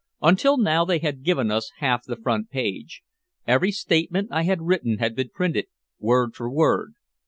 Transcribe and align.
Until 0.23 0.57
now 0.57 0.83
they 0.83 0.97
had 0.97 1.21
given 1.21 1.51
us 1.51 1.69
half 1.77 2.05
the 2.05 2.15
front 2.15 2.49
page. 2.49 3.03
Every 3.45 3.71
statement 3.71 4.29
I 4.31 4.41
had 4.45 4.63
written 4.63 4.97
had 4.97 5.15
been 5.15 5.29
printed 5.29 5.67
word 5.99 6.33
for 6.35 6.49
word. 6.49 6.93